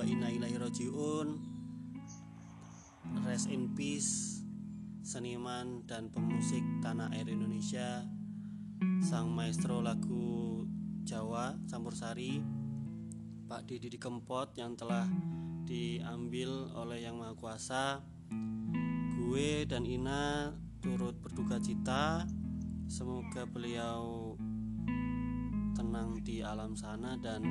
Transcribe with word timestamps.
wa 0.00 0.08
inna 0.08 0.32
ilaihi 0.32 0.56
rajiun. 0.56 1.28
Rest 3.20 3.52
in 3.52 3.76
peace 3.76 4.40
seniman 5.04 5.84
dan 5.84 6.08
pemusik 6.08 6.64
tanah 6.80 7.12
air 7.12 7.28
Indonesia. 7.28 8.08
Sang 9.04 9.28
maestro 9.28 9.84
lagu 9.84 10.64
Jawa 11.04 11.52
campur 11.68 11.92
sari 11.92 12.40
Pak 13.44 13.68
Didi 13.68 14.00
Kempot 14.00 14.56
yang 14.56 14.72
telah 14.72 15.04
diambil 15.68 16.72
oleh 16.72 17.04
Yang 17.04 17.16
Maha 17.20 17.34
Kuasa. 17.36 18.00
Gue 19.20 19.68
dan 19.68 19.84
Ina 19.84 20.56
turut 20.80 21.20
berduka 21.20 21.60
cita. 21.60 22.24
Semoga 22.88 23.44
beliau 23.44 24.32
tenang 25.76 26.24
di 26.24 26.40
alam 26.40 26.72
sana 26.72 27.20
dan 27.20 27.44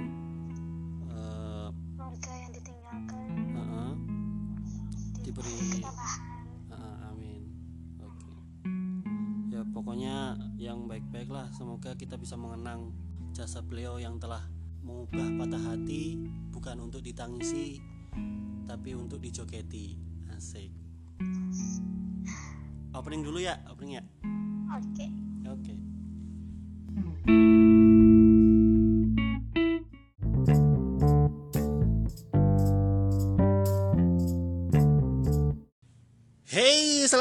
diberi. 5.30 5.86
Uh, 6.74 6.98
amin. 7.14 7.42
Oke. 8.02 8.34
Ya 9.54 9.62
pokoknya 9.70 10.42
yang 10.58 10.90
baik-baik 10.90 11.30
lah. 11.30 11.54
Semoga 11.54 11.94
kita 11.94 12.18
bisa 12.18 12.34
mengenang 12.34 12.90
jasa 13.30 13.62
beliau 13.62 14.02
yang 14.02 14.18
telah 14.18 14.42
mengubah 14.82 15.46
patah 15.46 15.62
hati 15.62 16.18
bukan 16.50 16.82
untuk 16.82 17.06
ditangisi 17.06 17.78
tapi 18.66 18.98
untuk 18.98 19.22
dijoketi 19.22 19.94
asik. 20.34 20.74
Opening 22.98 23.22
dulu 23.22 23.38
ya 23.38 23.62
opening 23.70 24.02
ya? 24.02 24.04
Oke. 24.74 25.06
Oke. 25.46 25.74
Hey, 25.74 25.89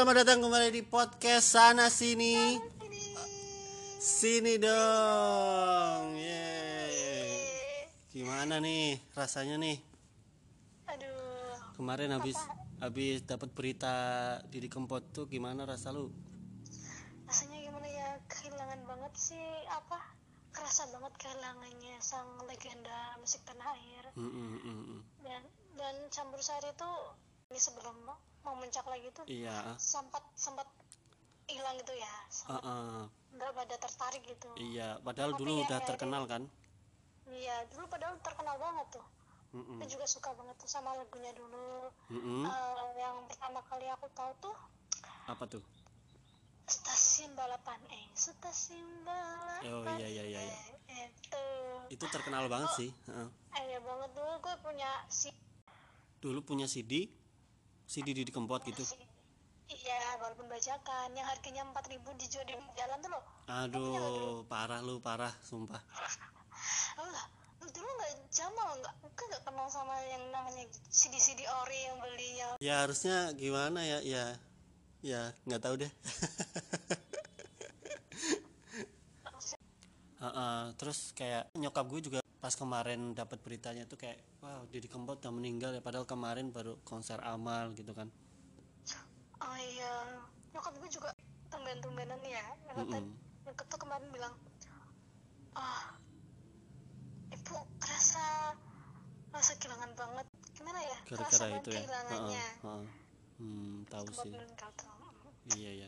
selamat 0.09 0.25
datang 0.25 0.41
kembali 0.41 0.69
di 0.73 0.81
podcast 0.81 1.53
sana 1.53 1.85
sini. 1.85 2.57
Sini 4.01 4.57
dong. 4.57 6.17
Yeay. 6.17 7.85
Gimana 8.09 8.57
nih 8.57 8.97
rasanya 9.13 9.61
nih? 9.61 9.77
aduh 10.89 11.53
Kemarin 11.77 12.09
habis 12.17 12.41
habis 12.81 13.21
dapat 13.21 13.53
berita 13.53 13.93
Didi 14.49 14.65
Kempot 14.65 15.05
tuh 15.13 15.29
gimana 15.29 15.69
rasa 15.69 15.93
lu? 15.93 16.09
rasanya 17.29 17.69
gimana 17.69 17.85
ya 17.85 18.17
kehilangan 18.33 18.81
banget 18.89 19.13
sih 19.13 19.45
apa 19.69 20.01
kerasa 20.49 20.89
banget 20.89 21.13
kehilangannya 21.21 22.01
sang 22.01 22.33
legenda 22.49 23.13
musik 23.21 23.45
tanah 23.45 23.77
air 23.77 24.09
Mm, 24.17 24.25
mm, 24.25 24.57
mm, 24.57 24.81
mm. 24.89 25.01
dan 25.21 25.45
dan 25.77 25.95
campur 26.09 26.41
sari 26.41 26.73
itu 26.73 26.93
ini 27.53 27.61
sebelum 27.61 28.09
mau 28.41 28.53
memuncak 28.55 28.85
lagi 28.85 29.07
tuh 29.11 29.25
Iya. 29.25 29.75
sempat 29.75 30.23
sempat 30.33 30.67
hilang 31.45 31.75
gitu 31.77 31.93
ya 31.93 32.13
sempat 32.29 32.61
ah, 32.61 33.03
nggak 33.29 33.51
pada 33.51 33.75
tertarik 33.77 34.23
gitu 34.23 34.49
iya, 34.55 34.97
padahal 34.99 35.33
Tapi 35.33 35.39
dulu 35.39 35.51
ya, 35.51 35.61
udah 35.65 35.79
ya, 35.79 35.85
terkenal 35.85 36.23
kan? 36.25 36.43
iya 37.27 37.55
dulu 37.67 37.85
padahal 37.87 38.15
terkenal 38.19 38.55
banget 38.57 38.87
tuh 38.93 39.05
Mm, 39.49 39.65
mm. 39.65 39.81
aku 39.81 39.89
juga 39.89 40.05
suka 40.05 40.29
banget 40.37 40.61
tuh 40.61 40.69
sama 40.69 40.93
lagunya 40.93 41.33
dulu 41.33 41.89
Mm, 42.07 42.21
mm. 42.21 42.45
Eh, 42.45 42.89
yang 42.97 43.17
pertama 43.25 43.65
kali 43.65 43.89
aku 43.89 44.05
tahu 44.13 44.29
tuh 44.39 44.55
Apa 45.25 45.49
tuh? 45.49 45.65
stasiun 46.65 47.33
balapan 47.33 47.81
eh 47.89 48.05
stasiun 48.13 48.85
balapan 49.01 49.61
Oh, 49.65 49.83
iya, 49.97 50.05
iya, 50.07 50.23
iya, 50.23 50.39
iya. 50.39 50.57
Eh, 50.87 51.09
itu 51.17 51.43
Itu 51.97 52.05
terkenal 52.13 52.45
banget 52.45 52.69
sih. 52.77 52.89
Heeh. 53.09 53.27
eh 53.57 53.63
ya 53.67 53.79
banget 53.81 54.13
dulu 54.13 54.33
gue 54.39 54.55
punya 54.61 54.89
si 55.09 55.33
Dulu 56.21 56.45
punya 56.45 56.69
CD, 56.69 57.09
CD 57.89 58.13
Didi 58.13 58.29
Kempot 58.29 58.61
gitu. 58.61 58.85
iya 59.65 59.97
walaupun 60.21 60.45
bajakan 60.45 61.09
yang 61.17 61.25
harganya 61.25 61.65
4000 61.73 62.21
dijual 62.21 62.45
di 62.45 62.53
jalan 62.77 62.97
tuh 63.01 63.09
loh 63.09 63.23
Aduh, 63.49 64.45
parah 64.45 64.77
lu, 64.85 65.01
parah, 65.01 65.33
sumpah. 65.41 65.81
Allah 67.01 67.25
lu 67.59 67.67
dulu 67.73 67.89
nggak 67.89 68.13
jamal 68.29 68.77
nggak 68.77 68.93
gue 69.09 69.25
nggak 69.25 69.43
kenal 69.43 69.65
sama 69.67 69.97
yang 70.05 70.21
namanya 70.29 70.63
CD 70.87 71.17
CD 71.17 71.49
ori 71.49 71.79
yang 71.89 71.97
belinya 71.97 72.47
Ya 72.61 72.85
harusnya 72.85 73.33
gimana 73.33 73.81
ya? 73.81 73.99
Ya, 74.05 74.25
ya 75.01 75.21
nggak 75.49 75.61
tahu 75.65 75.75
deh. 75.81 75.91
Heeh, 80.19 80.61
terus 80.75 81.15
kayak 81.15 81.47
nyokap 81.55 81.87
gue 81.87 82.01
juga 82.11 82.19
pas 82.39 82.55
kemarin 82.55 83.11
dapat 83.11 83.43
beritanya 83.43 83.83
tuh 83.83 83.99
kayak 83.99 84.15
wow 84.39 84.63
Didi 84.71 84.87
Kempot 84.87 85.19
udah 85.19 85.33
meninggal 85.35 85.75
ya 85.75 85.83
padahal 85.83 86.07
kemarin 86.07 86.55
baru 86.55 86.79
konser 86.87 87.19
amal 87.19 87.75
gitu 87.75 87.91
kan. 87.91 88.07
Oh 89.43 89.57
iya. 89.59 90.23
Nyokap 90.55 90.73
gue 90.79 90.89
juga 90.91 91.11
tumben-tumbenan 91.51 92.19
ya. 92.23 92.43
Mm-mm. 92.79 93.11
yang 93.43 93.55
kata 93.55 93.75
kemarin 93.75 94.07
bilang 94.13 94.33
ah 95.57 95.99
ibu 97.35 97.55
kerasa 97.83 98.55
rasa 99.35 99.51
kehilangan 99.59 99.91
banget. 99.99 100.25
Gimana 100.55 100.79
ya? 100.79 100.97
Gara-gara 101.11 101.43
banget 101.43 101.59
itu 101.59 101.69
ya? 101.71 101.79
kehilangannya. 101.83 102.47
Heeh. 102.63 102.87
hmm 103.39 103.75
tahu 103.87 104.07
sih. 104.15 104.31
iya 105.55 105.87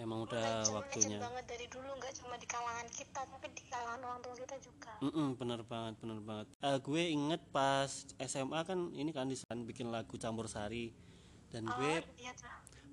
emang 0.00 0.24
Udah 0.24 0.40
legend- 0.40 0.72
waktunya 0.72 1.18
banget 1.18 1.44
dari 1.46 1.66
dulu 1.66 1.88
nggak 1.94 2.12
cuma 2.16 2.34
di 2.34 2.46
kalangan 2.46 2.88
kita 2.88 3.20
tapi 3.22 3.46
di 3.50 3.64
kalangan 3.64 4.00
orang 4.02 4.20
tua 4.20 4.34
kita 4.34 4.56
juga 4.58 4.92
Mm-mm, 5.00 5.28
bener 5.34 5.60
banget, 5.62 5.94
bener 5.98 6.18
banget. 6.20 6.46
Eh, 6.58 6.78
gue 6.78 7.02
inget 7.06 7.42
pas 7.48 7.88
SMA 8.18 8.60
kan 8.62 8.92
ini 8.92 9.10
kan 9.10 9.24
disan 9.26 9.62
bikin 9.62 9.88
lagu 9.88 10.16
campur 10.16 10.44
sari 10.44 10.92
dan 11.48 11.64
gue 11.66 11.92
oh 11.98 12.16
iya 12.16 12.32
tuh 12.32 12.48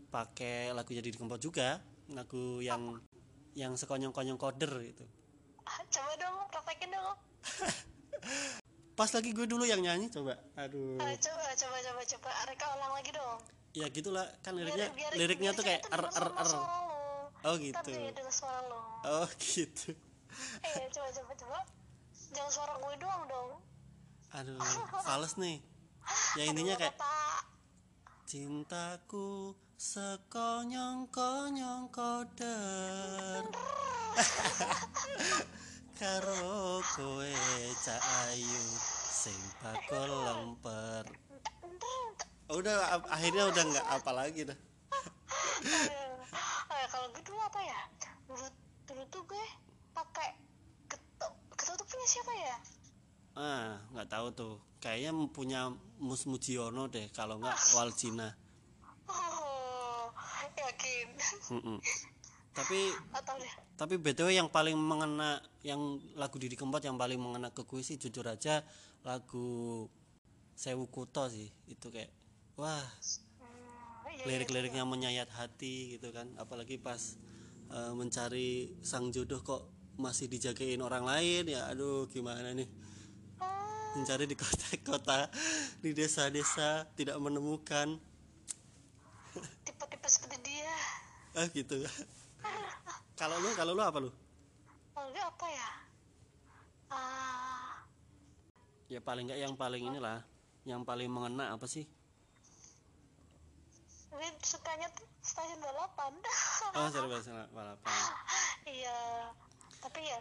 pakai 0.07 0.72
lagu 0.72 0.88
jadi 0.90 1.07
Kempot 1.09 1.35
juga, 1.38 1.79
lagu 2.09 2.59
yang 2.59 2.95
yang 3.53 3.74
sekonyong-konyong 3.74 4.35
koder 4.35 4.72
itu. 4.81 5.03
Ah, 5.62 5.84
coba 5.85 6.12
dong 6.16 6.38
praktekin 6.47 6.89
dong 6.89 7.18
Pas 8.94 9.07
lagi 9.07 9.29
gue 9.29 9.45
dulu 9.45 9.62
yang 9.63 9.78
nyanyi 9.78 10.07
coba. 10.07 10.34
Aduh. 10.56 10.97
Ah, 10.97 11.13
coba 11.13 11.45
coba 11.53 11.78
coba 11.81 12.01
coba 12.03 12.29
reka 12.45 12.66
ulang 12.72 12.94
lagi 12.94 13.12
dong 13.12 13.39
Ya 13.74 13.85
gitulah 13.88 14.25
kan 14.41 14.56
liriknya 14.56 14.89
Biar- 14.89 14.95
biar- 14.95 15.16
liriknya 15.16 15.51
biar 15.51 15.59
tuh 15.59 15.63
kayak 15.63 15.81
er 15.85 16.01
er 16.01 16.28
er. 16.34 16.50
Oh 17.47 17.55
gitu. 17.55 17.95
dia 17.95 18.11
denger 18.11 18.27
suara 18.27 18.59
lo. 18.67 18.83
Oh 19.07 19.23
gitu. 19.47 19.95
eh 20.67 20.83
coba 20.91 21.07
coba 21.15 21.31
coba. 21.39 21.63
Jangan 22.35 22.51
suara 22.51 22.75
gue 22.75 22.99
doang 22.99 23.23
dong. 23.31 23.63
Aduh, 24.35 24.59
fals 25.07 25.39
nih. 25.39 25.63
Ya 26.35 26.43
intinya 26.43 26.75
kayak. 26.75 26.99
Cintaku 28.27 29.55
sekonyong-konyong 29.79 31.87
koder 31.95 33.39
Karo 36.03 36.83
kowe 36.83 37.31
cak 37.79 38.03
ayu 38.27 38.67
sing 39.07 39.39
bakul 39.63 40.11
lemper. 40.27 41.07
Udah 42.51 42.99
akhirnya 43.07 43.47
udah 43.47 43.63
nggak 43.63 43.87
apa 43.87 44.11
lagi 44.11 44.51
dah 44.51 44.59
kalau 46.89 47.07
gue 47.11 47.23
dulu 47.23 47.39
apa 47.43 47.59
ya? 47.63 47.81
Dulu 48.27 48.47
dulu 48.87 49.03
tuh 49.11 49.23
gue 49.27 49.45
pakai 49.91 50.29
ketuk 50.87 51.33
ketuk 51.55 51.75
tuh 51.79 51.85
punya 51.85 52.07
siapa 52.07 52.33
ya? 52.35 52.55
Ah 53.37 53.69
nggak 53.93 54.09
tahu 54.09 54.27
tuh. 54.33 54.55
Kayaknya 54.77 55.11
punya 55.33 55.61
Mus 55.97 56.29
Mujiono 56.29 56.87
deh 56.87 57.09
kalau 57.11 57.41
nggak 57.41 57.57
Waljina 57.75 58.47
oh 59.07 60.11
yakin. 60.57 61.07
Mm-mm. 61.57 61.77
Tapi 62.57 62.89
atau 63.13 63.37
deh. 63.37 63.53
tapi 63.77 64.01
btw 64.01 64.33
yang 64.33 64.49
paling 64.49 64.73
mengena 64.73 65.37
yang 65.61 66.01
lagu 66.17 66.41
Didi 66.41 66.57
Kempot 66.57 66.81
yang 66.81 66.97
paling 66.97 67.21
mengena 67.21 67.53
ke 67.53 67.62
gue 67.62 67.85
sih 67.85 68.01
jujur 68.01 68.25
aja 68.25 68.65
lagu 69.06 69.85
Sewu 70.57 70.89
Kuto 70.89 71.29
sih 71.29 71.53
itu 71.69 71.94
kayak 71.94 72.09
wah 72.57 72.81
lirik-liriknya 74.25 74.87
menyayat 74.87 75.29
hati 75.35 75.97
gitu 75.97 76.09
kan. 76.09 76.31
Apalagi 76.39 76.81
pas 76.81 77.19
eh, 77.69 77.91
mencari 77.93 78.73
sang 78.81 79.13
jodoh 79.13 79.43
kok 79.43 79.69
masih 79.97 80.29
dijagain 80.29 80.77
orang 80.81 81.09
lain 81.09 81.49
ya 81.49 81.69
aduh 81.69 82.05
gimana 82.09 82.53
nih? 82.53 82.69
Mencari 83.97 84.29
di 84.29 84.37
kota-kota 84.37 85.29
di 85.81 85.91
desa-desa 85.93 86.85
tidak 86.93 87.17
menemukan. 87.17 87.97
Tipe-tipe 89.65 90.07
seperti 90.09 90.37
dia. 90.53 90.77
Ah 91.33 91.49
gitu. 91.49 91.81
Kalau 93.17 93.41
lu 93.41 93.49
kalau 93.57 93.73
lu 93.73 93.81
apa 93.81 93.97
lu? 93.97 94.13
Kalau 94.93 95.09
gue 95.09 95.23
apa 95.25 95.47
ya? 95.49 95.69
Ah. 96.93 97.81
Ya 98.87 99.01
paling 99.01 99.27
nggak 99.27 99.41
yang 99.41 99.53
paling 99.57 99.83
inilah 99.83 100.21
yang 100.63 100.83
paling 100.83 101.07
mengena 101.07 101.55
apa 101.55 101.63
sih 101.63 101.87
gue 104.07 104.27
sukanya 104.44 104.88
tuh 104.95 105.07
stasiun 105.19 105.59
balapan. 105.59 106.13
Oh 106.75 106.88
seru 106.92 107.07
balapan. 107.51 107.92
Iya 108.68 109.31
tapi 109.80 110.04
ya 110.04 110.19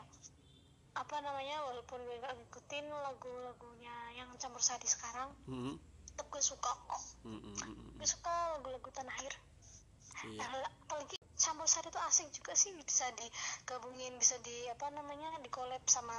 apa 0.96 1.16
namanya 1.20 1.60
walaupun 1.68 2.00
gue 2.08 2.16
gak 2.22 2.32
ngikutin 2.32 2.88
lagu-lagunya 2.88 3.94
yang 4.16 4.32
campur 4.40 4.64
sari 4.64 4.88
sekarang 4.88 5.28
hmm, 5.44 5.76
tetap 6.08 6.26
gue 6.32 6.40
suka 6.40 6.70
kok. 6.72 7.02
Hmm, 7.26 7.42
hmm, 7.42 8.00
gue 8.00 8.08
suka 8.08 8.32
lagu-lagu 8.56 8.88
tanah 8.94 9.12
air. 9.20 9.34
Iya. 10.24 10.40
Nah, 10.40 10.64
apalagi 10.88 11.20
campur 11.36 11.68
sari 11.68 11.92
itu 11.92 12.00
asik 12.00 12.28
juga 12.32 12.56
sih 12.56 12.72
bisa 12.80 13.04
digabungin 13.12 14.16
bisa 14.16 14.40
di 14.40 14.70
apa 14.72 14.88
namanya 14.88 15.36
di 15.44 15.52
collab 15.52 15.84
sama 15.84 16.16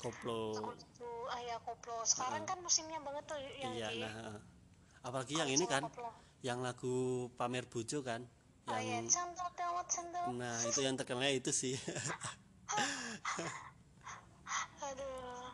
koplo. 0.00 0.56
lagu-lagu 0.56 1.12
ayah 1.42 1.60
koplo. 1.60 2.00
Sekarang 2.08 2.48
kan 2.48 2.62
musimnya 2.64 3.02
banget 3.04 3.28
tuh 3.28 3.36
yang 3.60 3.74
iya 3.76 3.88
di 3.92 4.00
nah 4.00 4.40
apalagi 5.04 5.36
yang 5.36 5.52
ini 5.52 5.68
kan 5.68 5.84
koplo. 5.84 6.08
Yang 6.46 6.62
lagu 6.62 7.28
pamer 7.34 7.66
bujo 7.66 8.02
kan 8.02 8.22
oh 8.68 8.78
iya 8.78 9.02
yang 9.02 9.08
cantik 9.10 9.48
nah 10.36 10.56
itu 10.68 10.80
yang 10.84 10.96
terkenal 10.98 11.24
itu 11.32 11.48
sih. 11.48 11.72
Aduh. 14.84 15.48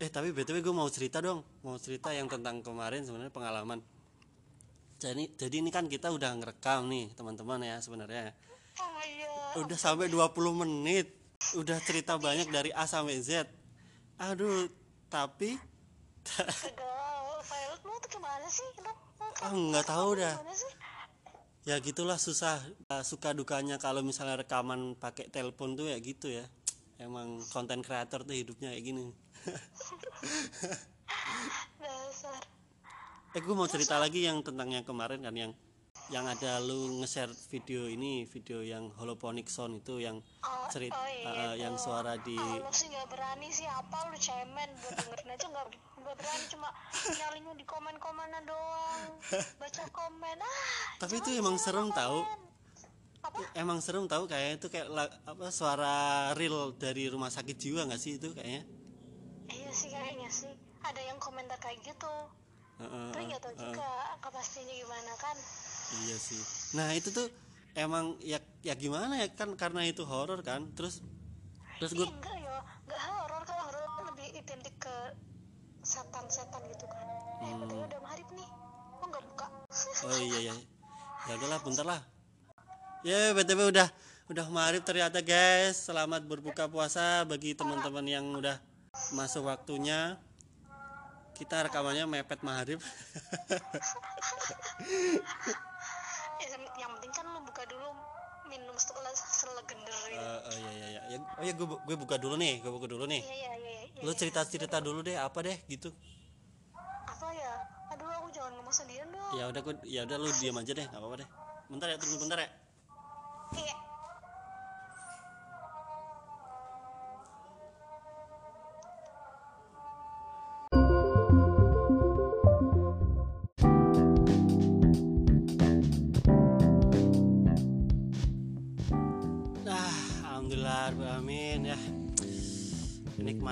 Eh 0.00 0.08
tapi 0.08 0.32
btw 0.32 0.64
gue 0.64 0.74
mau 0.74 0.88
cerita 0.88 1.20
dong 1.20 1.44
mau 1.60 1.76
cerita 1.76 2.10
yang 2.12 2.28
tentang 2.28 2.64
kemarin 2.64 3.04
sebenarnya 3.04 3.32
pengalaman. 3.32 3.84
Jadi 4.98 5.36
jadi 5.36 5.60
ini 5.60 5.68
kan 5.68 5.84
kita 5.90 6.08
udah 6.08 6.32
ngerekam 6.40 6.88
nih 6.88 7.12
teman-teman 7.12 7.60
ya 7.60 7.76
sebenarnya. 7.84 8.32
Oh 8.80 9.02
iya. 9.04 9.60
Udah 9.60 9.76
sampai 9.76 10.08
20 10.08 10.32
menit 10.64 11.12
udah 11.60 11.76
cerita 11.84 12.16
banyak 12.16 12.48
dari 12.48 12.72
A 12.72 12.88
sampai 12.88 13.20
Z. 13.20 13.44
Aduh 14.16 14.72
tapi 15.12 15.60
Lu 17.82 17.92
tuh 17.98 18.10
gimana 18.12 18.46
sih? 18.46 18.66
Lu, 18.78 18.92
lu 18.92 19.26
Ah, 19.42 19.50
nggak 19.50 19.86
tahu 19.86 20.10
dah. 20.16 20.34
Ya 21.64 21.80
gitulah 21.80 22.20
susah 22.20 22.60
Uh, 22.86 23.00
suka 23.00 23.32
dukanya 23.32 23.80
kalau 23.80 24.04
misalnya 24.04 24.38
rekaman 24.38 24.94
pakai 24.94 25.32
telepon 25.32 25.72
tuh 25.74 25.88
ya 25.88 25.96
gitu 25.96 26.28
ya 26.28 26.44
emang 27.00 27.40
konten 27.48 27.80
kreator 27.80 28.22
tuh 28.22 28.36
hidupnya 28.36 28.70
kayak 28.70 28.84
gini 28.84 29.08
Dasar. 31.80 32.40
eh 33.34 33.40
gue 33.42 33.54
mau 33.56 33.66
cerita 33.66 33.98
lagi 33.98 34.22
yang 34.22 34.40
tentang 34.40 34.70
yang 34.70 34.84
kemarin 34.84 35.20
kan 35.20 35.34
yang 35.34 35.52
yang 36.06 36.22
ada 36.24 36.60
lu 36.60 37.00
nge-share 37.00 37.32
video 37.48 37.88
ini 37.88 38.28
video 38.28 38.60
yang 38.60 38.92
holophonic 38.94 39.48
sound 39.48 39.80
itu 39.80 39.98
yang 39.98 40.20
Oh, 40.44 40.68
cerit 40.68 40.92
oh 40.92 41.08
iya 41.08 41.32
uh, 41.50 41.54
yang 41.56 41.74
suara 41.74 42.14
di 42.20 42.36
Ah, 42.36 42.60
lu 42.60 42.68
sih 42.70 42.92
nggak 42.92 43.08
berani 43.08 43.48
sih 43.48 43.64
apa 43.64 44.12
lu 44.12 44.16
cemen 44.20 44.68
buat 44.76 44.92
dengerin 45.00 45.28
aja 45.32 45.46
nggak 45.48 45.66
berani 46.12 46.44
cuma 46.46 46.68
nyalinya 47.10 47.52
di 47.54 47.64
komen-komenan 47.64 48.42
doang. 48.44 49.10
Baca 49.60 49.84
komen. 49.88 50.38
Ah 50.38 51.00
Tapi 51.00 51.14
itu 51.18 51.30
emang 51.34 51.56
serem 51.56 51.88
komen. 51.88 51.96
tahu. 51.96 52.18
apa? 53.24 53.40
Emang 53.56 53.80
serem 53.80 54.04
tahu 54.04 54.28
kayaknya 54.28 54.60
itu 54.60 54.68
kayak 54.68 54.88
apa 55.24 55.48
suara 55.48 55.96
real 56.36 56.76
dari 56.76 57.08
rumah 57.08 57.32
sakit 57.32 57.56
jiwa 57.56 57.88
nggak 57.88 57.96
sih 57.96 58.20
itu 58.20 58.28
kayaknya? 58.36 58.68
Iya 59.48 59.70
sih 59.72 59.88
kayaknya 59.88 60.28
sih. 60.28 60.52
Ada 60.80 61.00
yang 61.00 61.16
komentar 61.16 61.56
kayak 61.56 61.80
gitu. 61.80 62.14
Heeh, 62.74 63.06
tapi 63.08 63.24
nggak 63.24 63.40
tahu 63.40 63.54
heeh. 63.54 63.64
juga 63.72 63.88
kepastiannya 64.20 64.74
gimana 64.76 65.12
kan. 65.16 65.36
Iya 66.04 66.16
sih. 66.20 66.42
Nah 66.76 66.92
itu 66.92 67.08
tuh 67.10 67.32
emang 67.72 68.20
ya 68.20 68.38
ya 68.60 68.76
gimana 68.76 69.16
ya 69.16 69.28
kan 69.32 69.56
karena 69.56 69.88
itu 69.88 70.04
horor 70.04 70.44
kan. 70.44 70.68
Terus 70.76 71.00
terus 71.80 71.96
gue 71.96 72.04
Ih, 72.04 72.12
enggak 72.12 72.36
ya. 72.36 72.56
Enggak 72.84 73.00
horor 73.08 73.42
kalau 73.42 73.62
horor 73.72 73.84
lebih 74.12 74.28
identik 74.36 74.74
ke 74.76 74.96
setan-setan 75.84 76.62
gitu 76.66 76.86
kan. 76.88 77.04
Eh 77.38 77.46
Hmm. 77.46 77.60
betul 77.60 77.78
udah 77.84 78.00
maghrib 78.00 78.28
nih. 78.32 78.48
Kok 78.96 79.06
nggak 79.06 79.24
buka? 79.28 79.46
Oh 80.02 80.18
iya 80.18 80.38
iya. 80.42 80.54
Ya 81.24 81.32
udahlah 81.36 81.60
bentar 81.60 81.84
lah. 81.84 82.00
Ya 83.04 83.32
btw 83.32 83.68
udah 83.68 83.88
udah 84.26 84.46
marip 84.48 84.82
ternyata 84.82 85.20
guys. 85.20 85.76
Selamat 85.78 86.24
berbuka 86.24 86.64
puasa 86.66 87.22
bagi 87.22 87.52
teman-teman 87.52 88.04
yang 88.04 88.24
udah 88.32 88.56
masuk 89.12 89.44
waktunya. 89.44 90.16
Kita 91.34 91.66
rekamannya 91.66 92.08
mepet 92.08 92.40
maghrib. 92.40 92.80
Ya, 96.34 96.50
yang- 96.50 96.92
penting 96.98 97.12
kan 97.12 97.24
lu 97.26 97.40
buka 97.42 97.62
dulu 97.64 97.88
minum 98.44 98.76
setelah 98.76 99.10
selegender 99.14 99.94
gitu. 100.10 100.20
Eh, 100.20 100.40
oh 100.44 100.56
iya 100.58 100.70
iya 100.70 100.86
iya. 100.88 101.00
Ya, 101.08 101.18
oh 101.22 101.42
iya 101.42 101.52
gue 101.54 101.66
gue 101.66 101.96
buka 101.96 102.16
dulu 102.18 102.34
nih 102.36 102.60
gue 102.60 102.70
buka 102.70 102.86
dulu 102.86 103.04
nih. 103.06 103.22
Iya 103.22 103.34
iya 103.34 103.52
iya 103.56 103.73
lu 104.02 104.10
cerita 104.16 104.42
cerita 104.48 104.82
dulu 104.82 105.04
deh 105.04 105.14
apa 105.14 105.38
deh 105.44 105.56
gitu. 105.70 105.92
Apa 107.06 107.28
ya? 107.30 107.52
Aduh 107.94 108.08
aku 108.10 108.28
jangan 108.34 108.58
ngomong 108.58 108.74
sendirian 108.74 109.08
dong. 109.12 109.38
Ya 109.38 109.44
udah 109.52 109.60
gue 109.60 109.74
ya 109.86 110.00
udah 110.02 110.16
lu 110.18 110.28
diam 110.40 110.56
aja 110.58 110.72
deh 110.74 110.86
nggak 110.88 110.98
apa 110.98 111.06
apa 111.06 111.16
deh. 111.22 111.28
Bentar 111.70 111.86
ya 111.92 111.96
tunggu 112.00 112.16
bentar 112.18 112.38
ya 112.42 112.48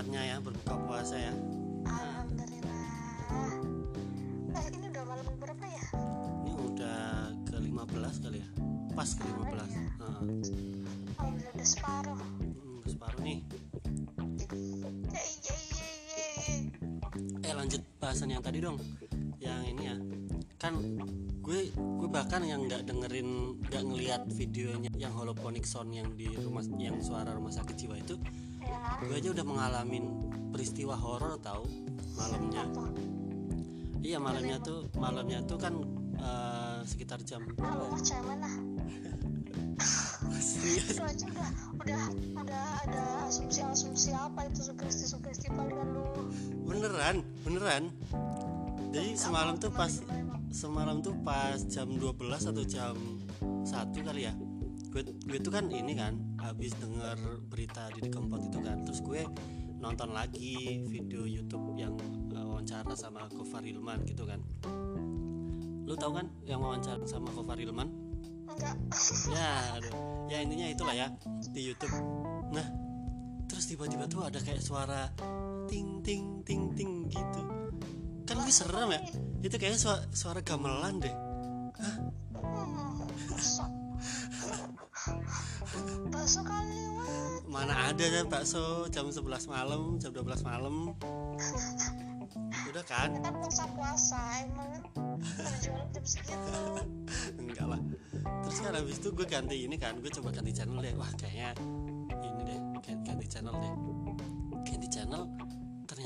nikmatnya 0.02 0.34
ya 0.34 0.36
berbuka 0.42 0.74
puasa 0.82 1.14
ya. 1.14 1.30
Alhamdulillah. 1.86 2.82
Eh 4.50 4.64
ini 4.74 4.86
udah 4.90 5.04
malam 5.06 5.26
berapa 5.38 5.62
ya? 5.62 5.84
Ini 6.42 6.52
udah 6.58 7.02
ke 7.46 7.56
15 7.62 8.24
kali 8.26 8.38
ya? 8.42 8.48
Pas 8.98 9.10
ke 9.14 9.22
15 9.22 9.46
Heeh. 9.46 9.62
alhamdulillah 11.22 11.52
udah 11.54 11.68
separuh. 11.70 12.18
Hmm, 12.18 12.82
separuh 12.82 13.20
nih. 13.22 13.38
Ya 17.46 17.46
eh 17.46 17.54
lanjut 17.54 17.82
bahasan 18.02 18.34
yang 18.34 18.42
tadi 18.42 18.58
dong. 18.58 18.82
Yang 19.38 19.60
ini 19.70 19.82
ya. 19.86 19.96
Kan 20.58 20.82
gue 21.46 21.70
gue 21.78 22.08
bahkan 22.10 22.42
yang 22.42 22.66
nggak 22.66 22.90
dengerin 22.90 23.54
nggak 23.70 23.82
ngelihat 23.86 24.22
videonya 24.34 24.90
yang 24.98 25.14
holophonic 25.14 25.62
sound 25.62 25.94
yang 25.94 26.10
di 26.18 26.26
rumah 26.42 26.66
yang 26.74 26.98
suara 26.98 27.30
rumah 27.38 27.54
sakit 27.54 27.86
jiwa 27.86 28.02
itu 28.02 28.18
ya 28.62 28.80
gue 29.02 29.16
aja 29.18 29.28
udah 29.34 29.46
mengalami 29.46 29.98
peristiwa 30.52 30.94
horor 30.94 31.38
tahu 31.42 31.64
malamnya. 32.14 32.62
Apa 32.68 32.86
iya 34.02 34.18
malamnya 34.18 34.56
tuh 34.62 34.90
malamnya 34.98 35.38
tuh 35.46 35.58
kan 35.58 35.74
eh, 36.18 36.78
sekitar 36.86 37.22
jam 37.22 37.46
cemen 38.02 38.38
lah 38.42 38.54
serius 40.42 40.98
itu 40.98 41.02
aja 41.02 41.26
udah 41.30 41.50
udah 41.78 42.02
ada 42.42 42.60
ada 42.86 43.02
asumsi-asumsi 43.30 44.10
apa 44.10 44.50
itu 44.50 44.66
sugesti-sugesti 44.66 45.46
palingan 45.54 45.88
lu 45.94 46.04
beneran 46.66 47.22
beneran. 47.46 47.84
Jadi 48.92 49.16
semalam 49.16 49.56
tuh 49.56 49.72
pas 49.72 50.02
semalam 50.52 51.00
tuh 51.00 51.16
pas 51.24 51.56
jam 51.70 51.88
12 51.88 52.12
atau 52.52 52.64
jam 52.66 52.94
1 53.40 54.06
kali 54.06 54.28
ya? 54.28 54.34
Gue 54.92 55.06
gue 55.06 55.38
tuh 55.40 55.52
kan 55.54 55.70
ini 55.72 55.96
kan 55.96 56.18
habis 56.42 56.74
denger 56.74 57.18
berita 57.46 57.86
di 57.94 58.10
Kempot 58.10 58.42
itu 58.42 58.58
kan 58.58 58.82
terus 58.82 58.98
gue 58.98 59.22
nonton 59.78 60.10
lagi 60.10 60.82
video 60.86 61.22
YouTube 61.26 61.74
yang 61.78 61.94
eh, 62.34 62.42
wawancara 62.42 62.94
sama 62.98 63.26
Gofar 63.30 63.62
Hilman 63.62 64.02
gitu 64.06 64.26
kan. 64.26 64.42
Lu 65.86 65.94
tahu 65.98 66.18
kan 66.18 66.26
yang 66.46 66.62
wawancara 66.62 67.02
sama 67.06 67.30
Gofar 67.34 67.58
Hilman? 67.58 67.88
Enggak. 68.50 68.76
Ya 69.34 69.78
aduh. 69.78 69.94
ya 70.30 70.38
intinya 70.42 70.66
itulah 70.70 70.94
ya 70.94 71.06
di 71.50 71.62
YouTube. 71.70 71.94
Nah 72.50 72.66
terus 73.46 73.66
tiba-tiba 73.70 74.06
tuh 74.10 74.26
ada 74.26 74.38
kayak 74.42 74.62
suara 74.62 75.10
ting 75.70 76.02
ting 76.02 76.42
ting 76.42 76.74
ting 76.74 77.06
gitu. 77.06 77.42
Kan 78.26 78.36
gue 78.42 78.54
serem 78.54 78.90
ya. 78.94 79.02
Itu 79.42 79.58
kayaknya 79.58 79.78
suara, 79.78 80.02
suara 80.14 80.40
gamelan 80.42 81.02
deh. 81.02 81.14
Hmm, 81.82 82.10
bakso 86.12 86.40
kali 86.44 86.82
mana 87.52 87.92
ada 87.92 88.00
ya 88.00 88.24
bakso? 88.24 88.88
Jam 88.88 89.12
11 89.12 89.28
malam 89.52 90.00
jam 90.00 90.08
12 90.16 90.40
malam. 90.40 90.96
Udah 92.72 92.84
kan? 92.88 93.12
Kan 93.20 93.34
puasa 93.36 93.64
puasa 93.76 94.20
emang. 94.40 94.80
Berjualan 95.20 95.88
jam 95.92 96.04
segitu. 96.08 96.56
Enggak 97.36 97.66
lah. 97.68 97.80
Terus 98.48 98.58
kan 98.64 98.72
habis 98.72 98.96
itu 98.96 99.12
gue 99.12 99.26
ganti 99.28 99.68
ini 99.68 99.76
kan 99.76 100.00
gue 100.00 100.08
coba 100.08 100.32
ganti 100.32 100.56
channel 100.56 100.80
deh. 100.80 100.96
Wah 100.96 101.12
kayaknya 101.20 101.52
ini 102.24 102.40
deh 102.48 102.58
ganti 103.04 103.26
channel 103.28 103.52
deh. 103.52 103.72
Ganti 104.64 104.88
channel 104.88 105.28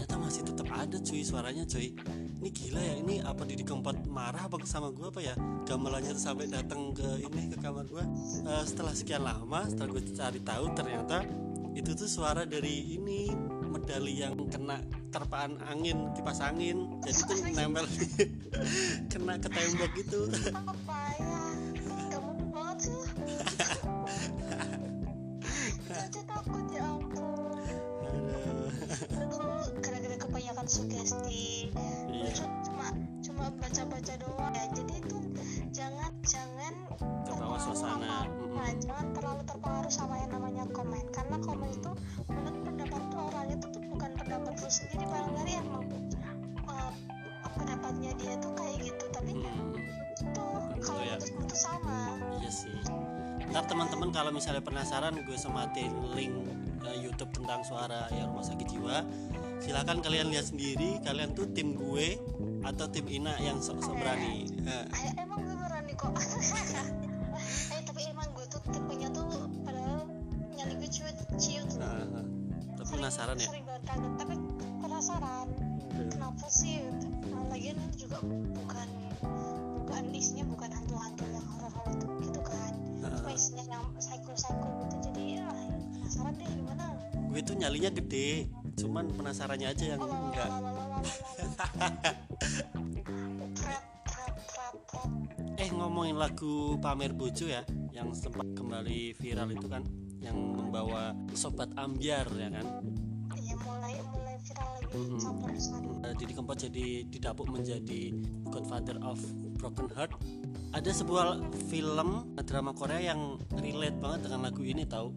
ternyata 0.07 0.23
masih 0.23 0.43
tetap 0.47 0.71
ada 0.71 0.97
cuy 1.03 1.23
suaranya 1.27 1.67
cuy. 1.67 1.91
Ini 2.39 2.49
gila 2.55 2.79
ya 2.79 2.95
ini 3.03 3.19
apa 3.27 3.43
Didi 3.43 3.67
Kempot 3.67 4.07
marah 4.07 4.47
apa 4.47 4.55
sama 4.63 4.95
gue 4.95 5.11
apa 5.11 5.19
ya? 5.19 5.35
Gamelannya 5.67 6.15
tuh 6.15 6.23
sampai 6.23 6.47
datang 6.47 6.95
ke 6.95 7.27
ini 7.27 7.51
ke 7.51 7.59
kamar 7.59 7.91
gue 7.91 8.07
Eh, 8.47 8.63
setelah 8.63 8.95
sekian 8.95 9.27
lama 9.27 9.67
setelah 9.67 9.91
gue 9.91 10.03
cari 10.15 10.39
tahu 10.47 10.71
ternyata 10.79 11.27
itu 11.75 11.91
tuh 11.99 12.07
suara 12.07 12.47
dari 12.47 12.95
ini 12.95 13.35
medali 13.67 14.23
yang 14.23 14.39
kena 14.47 14.79
terpaan 15.11 15.59
angin 15.67 16.15
kipas 16.15 16.39
angin. 16.39 17.03
Jadi 17.03 17.21
tuh 17.27 17.39
nempel 17.51 17.91
di 17.91 18.07
kena 19.11 19.43
ke 19.43 19.51
tembok 19.51 19.91
gitu 19.99 20.31
pendapatnya 47.77 48.13
dia 48.17 48.35
tuh 48.41 48.53
kayak 48.57 48.77
gitu 48.81 49.05
tapi 49.13 49.31
Mm-mm. 49.37 49.77
itu 49.77 50.45
kalau 50.81 51.05
ya. 51.05 51.17
itu 51.21 51.57
sama 51.57 52.17
Iya 52.41 52.51
sih. 52.51 52.73
Ntar 53.53 53.65
teman-teman 53.69 54.09
kalau 54.17 54.33
misalnya 54.33 54.65
penasaran 54.65 55.13
gue 55.13 55.37
sematin 55.37 55.93
link 56.17 56.33
eh, 56.89 56.97
YouTube 57.05 57.37
tentang 57.37 57.61
suara 57.69 58.09
ya 58.17 58.25
rumah 58.33 58.41
sakit 58.41 58.65
jiwa. 58.65 59.05
Silakan 59.61 60.01
kalian 60.01 60.33
lihat 60.33 60.49
sendiri. 60.49 61.05
Kalian 61.05 61.37
tuh 61.37 61.53
tim 61.53 61.77
gue 61.77 62.17
atau 62.65 62.89
tim 62.89 63.05
Ina 63.13 63.37
yang 63.45 63.61
sok-sok 63.61 63.97
berani. 64.01 64.49
Eh, 64.65 64.85
penasaran 73.07 73.39
ya. 73.39 73.47
sering 73.47 73.63
banget 73.71 73.83
kaget 73.87 74.13
tapi 74.19 74.35
penasaran 74.83 75.49
kenapa 76.11 76.47
sih 76.51 76.75
nah, 77.31 77.47
lagian 77.55 77.79
juga 77.95 78.19
bukan 78.27 78.89
bukan 79.79 80.03
isinya 80.11 80.43
bukan 80.51 80.71
hantu-hantu 80.75 81.23
yang 81.31 81.47
horor-horor 81.55 82.19
gitu 82.27 82.41
kan 82.43 82.73
cuma 82.99 83.31
isinya 83.31 83.65
yang 83.79 83.87
psycho-psycho 83.95 84.69
gitu 84.83 84.97
jadi 85.07 85.23
ya 85.39 85.47
penasaran 85.95 86.35
deh 86.35 86.51
gimana 86.51 86.87
Gue 87.37 87.45
tuh 87.45 87.53
nyalinya 87.61 87.93
gede. 87.93 88.49
Cuman 88.81 89.13
penasarannya 89.13 89.69
aja 89.69 89.85
yang 89.93 90.01
enggak. 90.01 90.49
Prat, 93.53 93.85
prat. 94.09 94.75
Eh 95.61 95.69
ngomongin 95.69 96.17
lagu 96.17 96.81
Pamer 96.81 97.13
Bojo 97.13 97.45
ya, 97.45 97.61
yang 97.93 98.17
sempat 98.17 98.49
kembali 98.57 99.13
viral 99.21 99.53
itu 99.53 99.69
kan, 99.69 99.85
yang 100.27 100.39
membawa 100.59 101.15
sobat 101.33 101.71
ambiar 101.79 102.27
ya 102.35 102.51
kan. 102.51 102.67
Iya 103.39 103.55
mulai 103.63 103.95
mulai 104.11 104.35
viral 104.43 104.69
lagi 104.75 104.85
Eh, 106.07 106.15
Didi 106.19 106.33
Kempot 106.35 106.59
jadi 106.59 106.87
didapuk 107.07 107.47
menjadi 107.51 108.15
Godfather 108.51 108.99
of 109.03 109.19
Broken 109.59 109.91
Heart. 109.95 110.19
Ada 110.75 110.91
sebuah 111.03 111.43
film 111.71 112.37
drama 112.43 112.71
Korea 112.75 113.15
yang 113.15 113.39
relate 113.55 113.97
banget 113.99 114.31
dengan 114.31 114.41
lagu 114.51 114.63
ini 114.63 114.83
tahu? 114.87 115.11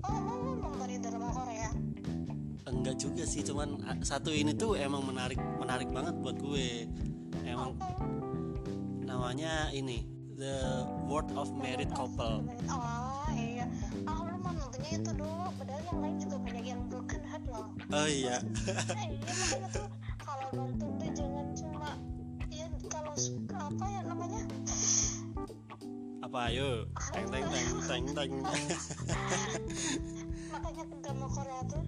oh 0.00 0.16
emang 0.16 0.38
ngomong 0.40 0.74
dari 0.80 0.96
drama 0.96 1.28
Korea 1.28 1.68
Enggak 2.64 2.96
juga 3.02 3.24
sih, 3.28 3.44
cuman 3.44 3.82
satu 4.00 4.32
ini 4.32 4.56
tuh 4.56 4.78
emang 4.78 5.04
menarik 5.04 5.36
menarik 5.60 5.90
banget 5.92 6.14
buat 6.22 6.38
gue. 6.38 6.86
Emang 7.44 7.76
namanya 9.04 9.68
ini 9.74 10.06
The 10.38 10.86
World 11.04 11.34
of 11.36 11.52
Married 11.58 11.90
Couple. 11.92 12.46
oh 12.70 13.09
ah 14.04 14.18
lu 14.22 14.36
mau 14.38 14.52
nontonnya 14.52 14.90
itu 14.92 15.10
dulu 15.12 15.46
padahal 15.54 15.82
yang 15.84 15.98
lain 16.00 16.16
juga 16.18 16.36
banyak 16.38 16.64
yang 16.66 16.80
broken 16.86 17.22
heart 17.24 17.44
loh 17.46 17.66
Oh 17.90 18.06
iya. 18.06 18.36
Nah, 18.40 19.02
iya 19.02 19.32
makanya 19.34 19.68
tuh 19.72 19.86
kalau 20.20 20.46
nonton 20.52 20.90
tuh 20.94 21.10
jangan 21.10 21.46
cuma 21.52 21.90
ya 22.48 22.66
kalau 22.86 23.12
suka 23.14 23.56
apa 23.58 23.84
ya 23.86 24.00
namanya 24.04 24.40
Apa 26.20 26.38
ayo? 26.46 26.86
Teng 27.10 27.26
teng 27.26 27.44
teng 27.82 28.04
teng 28.06 28.32
teng. 28.40 28.62
makanya 30.52 30.82
drama 31.00 31.26
Korea 31.26 31.62
tuh 31.66 31.82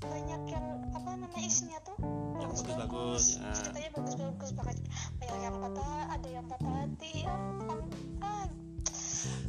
banyak 0.00 0.42
yang 0.48 0.66
apa 0.90 1.10
namanya 1.12 1.40
isinya 1.40 1.78
tuh 1.82 1.98
Yang 2.38 2.50
bagus-bagus. 2.56 3.24
ya. 3.36 3.50
ceritanya 3.52 3.90
bagus-bagus 3.92 4.50
banget 4.54 4.76
banyak 5.18 5.38
yang 5.40 5.56
patah 5.58 5.90
ada 6.08 6.28
yang 6.30 6.46
patah 6.46 6.72
hati 6.72 7.10
ya, 7.20 7.34
om- 7.66 7.90
ah, 8.20 8.46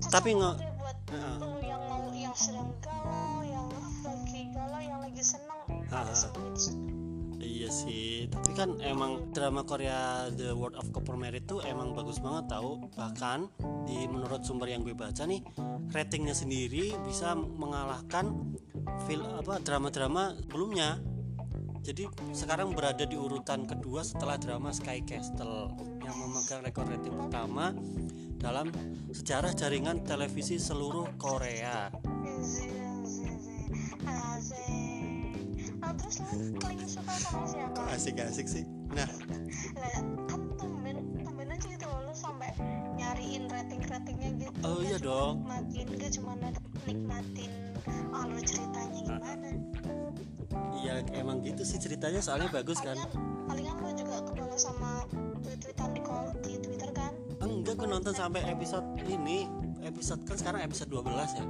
Tapi 0.10 0.30
nge- 0.34 0.58
yang 1.60 1.82
mau 1.92 2.08
yang 2.16 2.36
sedang 2.36 2.72
galau 2.80 3.44
yang 3.44 3.68
lagi 4.08 4.42
galau 4.56 4.80
yang 4.80 5.00
lagi 5.04 5.22
ada 5.92 6.14
semua 6.16 6.48
di 6.56 6.62
situ 6.62 6.92
Iya 7.42 7.74
sih, 7.74 8.30
tapi 8.30 8.54
kan 8.54 8.78
emang 8.86 9.34
drama 9.34 9.66
Korea 9.66 10.30
The 10.30 10.54
World 10.54 10.78
of 10.78 10.94
Couple 10.94 11.18
Married 11.18 11.50
tuh 11.50 11.58
emang 11.66 11.98
bagus 11.98 12.22
banget 12.22 12.54
tahu. 12.54 12.86
Bahkan 12.94 13.50
di 13.90 14.06
menurut 14.06 14.46
sumber 14.46 14.70
yang 14.70 14.86
gue 14.86 14.94
baca 14.94 15.26
nih, 15.26 15.42
ratingnya 15.90 16.38
sendiri 16.38 16.94
bisa 17.02 17.34
mengalahkan 17.34 18.54
film 19.10 19.26
apa 19.42 19.58
drama-drama 19.58 20.38
sebelumnya. 20.38 21.02
Jadi 21.82 22.06
sekarang 22.30 22.78
berada 22.78 23.10
di 23.10 23.18
urutan 23.18 23.66
kedua 23.66 24.06
setelah 24.06 24.38
drama 24.38 24.70
Sky 24.70 25.02
Castle 25.02 25.74
yang 26.06 26.14
memegang 26.22 26.62
rekor 26.62 26.86
rating 26.86 27.18
pertama 27.18 27.74
dalam 28.42 28.68
sejarah 29.14 29.54
jaringan 29.54 30.02
televisi 30.02 30.58
seluruh 30.58 31.08
Korea. 31.22 31.94
Sama 36.92 37.48
siapa? 37.48 37.82
Asik-asik 37.96 38.50
sih. 38.50 38.68
Nah, 38.92 39.08
kan 43.92 44.02
gitu 44.08 44.52
gitu. 44.52 44.68
Oh, 44.68 44.80
iya 44.82 44.98
dong. 44.98 45.44
Nikmatin, 45.44 45.88
gak 46.00 46.12
cuma 46.16 46.34
nikmatin 46.88 47.52
alur 48.12 48.42
ceritanya 48.44 49.00
gimana. 49.04 49.50
iya 50.82 50.96
emang 51.14 51.46
gitu 51.46 51.62
sih 51.62 51.78
ceritanya 51.78 52.20
soalnya 52.20 52.50
bagus 52.52 52.82
kan. 52.82 52.98
Palingan, 52.98 53.48
palingan 53.48 53.76
lu 53.80 53.90
juga 53.96 54.18
kebawa 54.26 54.58
sama 54.58 55.06
gue 57.82 57.90
nonton 57.90 58.14
sampai 58.14 58.46
episode 58.46 58.86
ini. 59.10 59.50
Episode 59.82 60.22
kan 60.30 60.38
sekarang 60.38 60.62
episode 60.62 60.94
12 60.94 61.02
ya. 61.42 61.46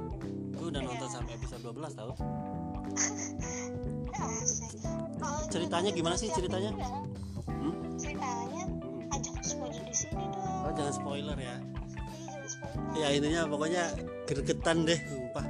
Gue 0.56 0.66
udah 0.72 0.80
nonton 0.80 1.04
sampai 1.12 1.36
episode 1.36 1.60
12 1.60 1.92
tau. 1.92 2.16
Ceritanya 5.52 5.92
gimana 5.92 6.16
sih 6.16 6.32
ceritanya? 6.32 6.72
Hmm? 7.44 7.76
Ceritanya 8.00 8.64
ajak 9.12 9.44
spoiler 9.44 9.84
di 9.84 9.92
sini 9.92 10.24
dong. 10.32 10.64
Oh, 10.64 10.72
jangan 10.72 10.94
spoiler 10.96 11.36
ya. 11.36 11.56
Iya. 12.96 13.04
Ya 13.04 13.08
intinya 13.12 13.40
pokoknya 13.52 13.92
gregetan 14.24 14.88
deh, 14.88 14.96
sumpah. 15.04 15.44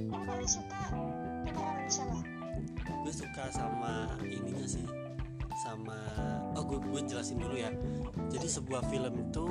Yang 0.00 0.22
paling 0.24 0.48
suka 0.48 0.80
pemeran 1.44 1.88
siapa? 1.92 2.18
Gue 3.04 3.12
suka 3.12 3.44
sama 3.52 4.16
ininya 4.24 4.64
sih. 4.64 4.99
Sama 5.60 5.98
oh 6.56 6.64
gue 6.64 6.78
gue 6.80 7.00
jelasin 7.04 7.36
dulu 7.36 7.56
ya. 7.60 7.68
Jadi 8.32 8.48
sebuah 8.48 8.80
film 8.88 9.12
itu 9.20 9.44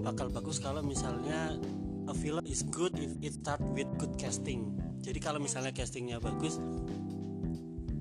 bakal 0.00 0.30
bagus 0.30 0.62
kalau 0.62 0.80
misalnya 0.86 1.58
a 2.06 2.14
film 2.14 2.42
is 2.46 2.62
good 2.70 2.94
if 2.94 3.12
it 3.18 3.34
start 3.34 3.60
with 3.74 3.90
good 3.98 4.14
casting. 4.14 4.70
Jadi 5.02 5.18
kalau 5.18 5.42
misalnya 5.42 5.74
castingnya 5.74 6.22
bagus, 6.22 6.62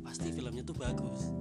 pasti 0.06 0.30
filmnya 0.30 0.62
tuh 0.62 0.78
bagus. 0.78 1.34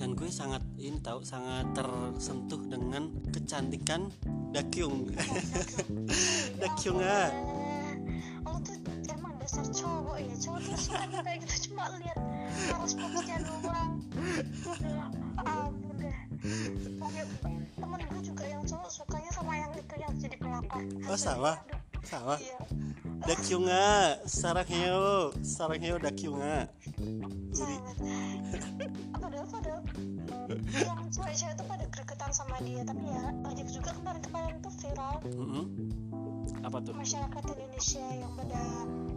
Dan 0.00 0.16
gue 0.16 0.32
sangat 0.32 0.64
ini 0.80 0.96
tahu 1.04 1.20
sangat 1.20 1.68
tersentuh 1.76 2.64
dengan 2.64 3.12
kecantikan 3.28 4.08
Dakyung. 4.56 5.12
Dakyung 6.64 7.00
ah. 7.04 7.28
Oh 8.48 8.56
cowok 9.70 10.18
ya 10.18 10.34
cowok 10.40 10.60
tuh 10.66 10.76
suka 10.78 11.04
kayak 11.22 11.38
gitu 11.46 11.70
cuma 11.70 11.84
lihat 11.98 12.18
harus 12.70 12.92
fokusnya 12.98 13.38
doang. 13.46 13.92
Oh 21.06 21.18
sama. 21.18 21.58
Iya. 22.40 22.56
Dakyunga, 23.20 24.16
sarangheyo, 24.24 25.30
sarangheyo 25.44 26.00
Dakyunga. 26.00 26.66
Uri. 27.52 27.76
Padahal 29.12 29.46
padahal 29.46 29.80
yang 30.74 31.00
cewek-cewek 31.12 31.54
tuh 31.54 31.66
pada 31.68 31.84
gregetan 31.92 32.30
sama 32.32 32.56
dia 32.64 32.82
tapi 32.82 33.04
ya 33.06 33.30
banyak 33.38 33.68
juga 33.70 33.90
kemarin-kemarin 33.94 34.56
tuh 34.58 34.72
viral 34.82 35.14
Mm-mm. 35.30 35.64
Apa 36.66 36.82
tuh? 36.82 36.92
masyarakat 36.96 37.42
Indonesia 37.46 38.04
yang 38.10 38.32
pada 38.34 38.62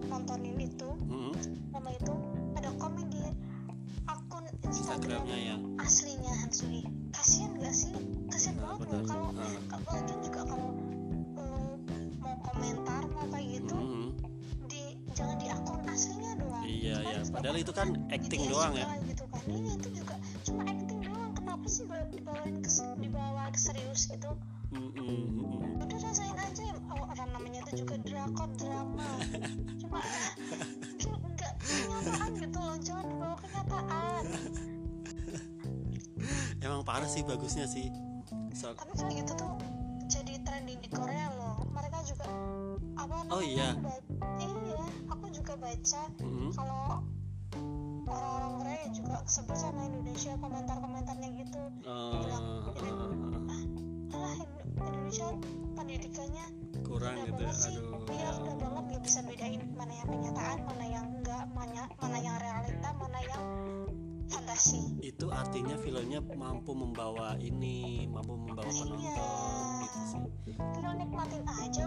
nontonin 0.05 0.57
itu 0.61 0.89
Mm-mm. 1.09 1.33
nama 1.73 1.89
itu 1.89 2.13
ada 2.53 2.69
komen 2.77 3.07
di 3.09 3.23
akun 4.05 4.45
Instagram 4.61 5.25
Instagramnya 5.25 5.37
ya. 5.41 5.55
aslinya 5.81 6.33
Hansui 6.43 6.81
kasian 7.15 7.51
gak 7.57 7.73
sih 7.73 7.93
kasian 8.29 8.55
Benar, 8.59 8.77
banget 8.77 8.87
loh 8.93 9.03
kalau 9.09 9.27
Ah. 9.33 9.81
kalau 9.81 10.01
juga 10.21 10.41
kalau 10.45 10.69
eh, 10.69 10.82
komentar 12.43 13.01
mau 13.15 13.25
kayak 13.31 13.47
gitu 13.61 13.77
hmm. 13.77 14.09
di 14.67 14.81
jangan 15.15 15.37
di 15.39 15.47
akun 15.49 15.79
aslinya 15.87 16.31
doang. 16.37 16.63
Iya 16.65 16.95
kan 16.99 17.13
iya. 17.13 17.31
padahal 17.31 17.57
itu 17.59 17.73
kan 17.73 17.87
acting 18.09 18.41
doang 18.49 18.73
ya. 18.75 18.85
gitu 19.07 19.23
kan. 19.29 19.41
Ini, 19.47 19.69
itu 19.77 19.89
juga 20.03 20.15
cuma 20.43 20.61
acting 20.67 20.99
doang. 21.05 21.31
Kenapa 21.37 21.65
sih 21.69 21.83
dibawain 21.87 22.57
ke 22.59 22.69
dibawa 22.99 23.43
ke 23.53 23.59
serius 23.59 24.09
gitu? 24.09 24.31
Mm 24.73 24.89
-mm. 24.97 25.85
udah 25.85 25.99
rasain 26.01 26.33
aja 26.33 26.65
oh, 26.89 27.05
apa 27.05 27.29
namanya 27.29 27.61
itu 27.69 27.85
juga 27.85 27.95
drakor 28.01 28.49
drama. 28.57 29.05
Cuma 30.97 31.17
enggak 31.29 31.53
kenyataan 31.61 32.31
gitu 32.41 32.57
loh. 32.57 32.77
Jangan 32.81 33.05
dibawa 33.05 33.35
kenyataan. 33.37 34.23
Emang 36.65 36.81
parah 36.81 37.05
sih 37.05 37.21
bagusnya 37.21 37.69
sih. 37.69 37.93
So 38.57 38.73
tapi 38.73 38.97
kayak 38.97 39.13
gitu 39.21 39.33
tuh 39.37 39.53
jadi 40.09 40.33
trending 40.41 40.79
di 40.81 40.89
Korea 40.89 41.29
loh 41.37 41.52
apa 42.93 43.13
oh, 43.13 43.23
namanya 43.25 43.33
oh 43.33 43.41
iya 43.43 43.69
iya 44.67 44.85
aku 45.09 45.25
juga 45.33 45.53
baca. 45.59 46.01
Mm-hmm. 46.21 46.49
kalau 46.57 46.83
orang-orang 48.03 48.51
Korea 48.59 48.85
juga 48.93 49.15
sebut 49.25 49.57
sama 49.57 49.81
Indonesia 49.87 50.31
komentar-komentarnya 50.37 51.29
gitu. 51.39 51.61
Oh, 51.87 51.93
uh, 51.93 52.13
bilang 52.21 52.45
uh, 52.45 52.69
uh, 52.69 53.51
uh. 54.13 54.17
ah, 54.17 54.37
Indonesia 54.83 55.27
pendidikannya 55.73 56.45
kurang 56.83 57.15
gitu 57.25 57.41
ya 57.41 57.53
aduh. 57.53 58.05
Iya 58.13 58.29
udah 58.37 58.55
banget 58.59 58.83
gak 58.93 59.03
bisa 59.07 59.19
bedain 59.25 59.61
mana 59.73 59.93
yang 59.97 60.09
kenyataan 60.09 60.59
mana 60.67 60.85
yang 60.85 61.05
enggak 61.09 61.43
mana 61.55 61.83
mana 61.97 62.17
yang 62.21 62.37
realita 62.37 62.89
mana 62.99 63.19
yang 63.25 63.43
fantasi. 64.29 64.79
Itu 65.03 65.31
artinya 65.31 65.75
filmnya 65.79 66.19
mampu 66.23 66.71
membawa 66.75 67.35
ini 67.39 68.07
mampu 68.07 68.37
membawa 68.37 68.67
penonton 68.67 68.99
iya. 68.99 69.27
gitu 69.83 69.99
sih. 70.07 70.23
Tinggal 70.75 70.93
nikmatin 70.99 71.43
aja. 71.47 71.85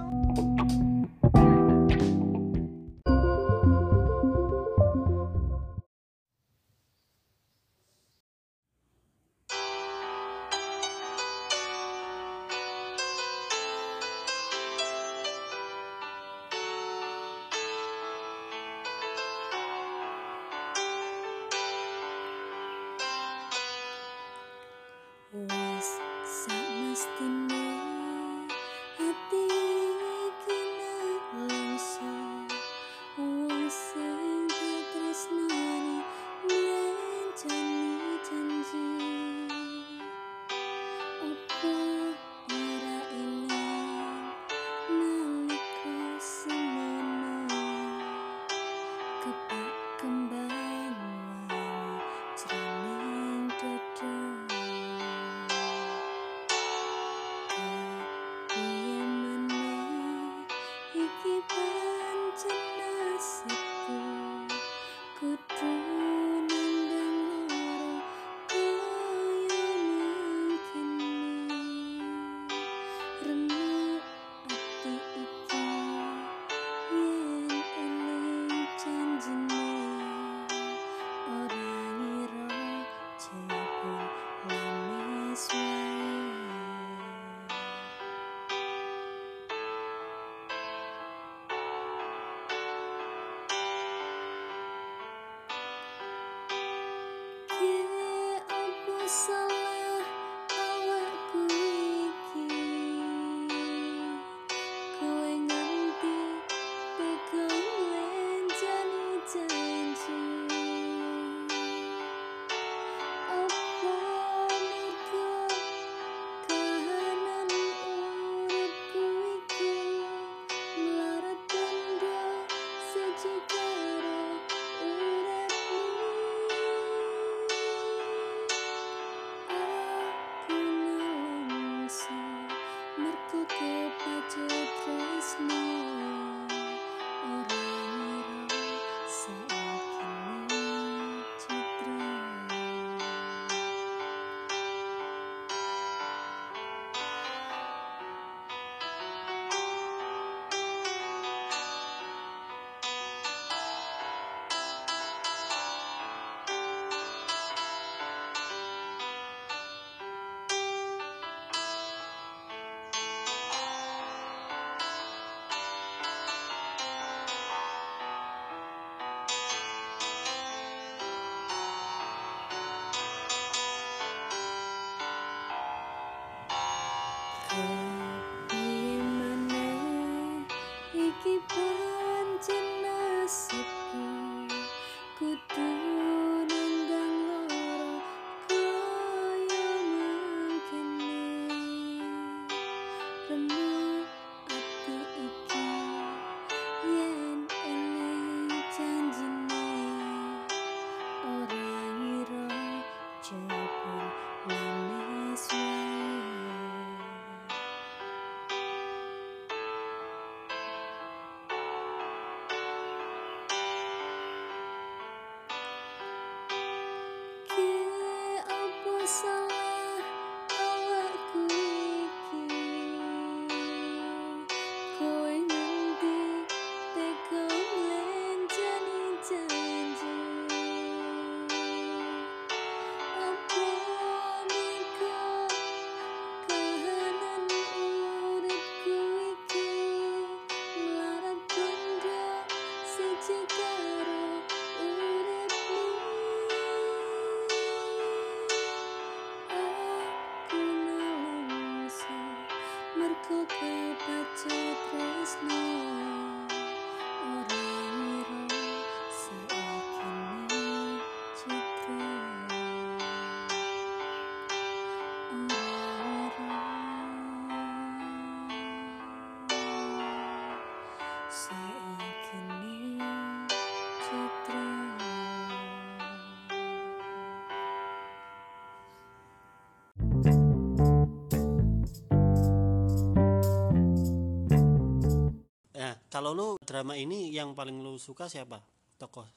Kalau 286.27 286.59
lu 286.59 286.67
drama 286.67 286.99
ini 286.99 287.31
yang 287.31 287.55
paling 287.55 287.87
lu 287.87 288.03
suka 288.03 288.27
siapa? 288.27 288.59
Tokoh? 288.99 289.31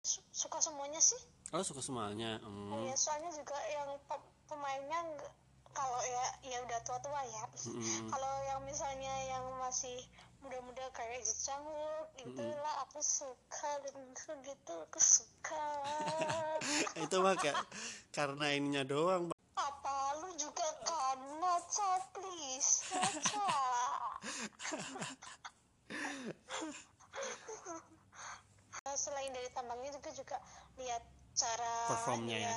Su- 0.00 0.24
suka 0.32 0.56
semuanya 0.56 0.96
sih. 0.96 1.20
Oh 1.52 1.60
suka 1.60 1.84
semuanya. 1.84 2.40
Hmm. 2.40 2.88
ya 2.88 2.96
soalnya 2.96 3.28
juga 3.28 3.52
yang 3.68 3.92
pe- 4.08 4.32
pemainnya 4.48 5.04
kalau 5.76 6.00
ya 6.00 6.24
ya 6.48 6.64
udah 6.64 6.80
tua-tua 6.80 7.20
ya. 7.28 7.44
Mm-mm. 7.68 8.08
kalau 8.08 8.32
yang 8.48 8.64
misalnya 8.64 9.12
yang 9.28 9.44
masih 9.60 10.00
muda-muda 10.40 10.80
kayak 10.96 11.20
Ji 11.20 11.36
Chang 11.44 11.60
Wook 11.60 12.24
itu 12.24 12.40
lah 12.40 12.88
aku 12.88 13.04
suka 13.04 13.76
dan 13.84 14.00
itu 14.00 14.32
gitu 14.48 14.74
aku 14.80 14.96
suka. 14.96 15.60
Itu 17.04 17.20
mah 17.20 17.36
kayak 17.36 17.60
karena 18.16 18.48
ininya 18.56 18.80
doang 18.80 19.28
apa 19.60 19.96
lu 20.24 20.32
juga 20.40 20.64
kan? 20.88 21.20
Naca 21.36 22.00
please 22.16 22.80
selain 28.96 29.30
dari 29.30 29.48
tambangnya 29.52 29.92
juga 29.92 30.10
juga 30.16 30.36
lihat 30.80 31.02
cara 31.36 31.74
Performnya 31.92 32.38
ya. 32.48 32.52